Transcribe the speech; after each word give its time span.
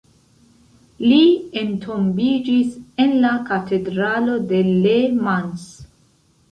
Li 1.09 1.19
entombiĝis 1.61 2.73
en 3.07 3.15
la 3.27 3.35
katedralo 3.53 4.43
de 4.55 4.65
Le 4.73 4.97
Mans. 5.25 5.71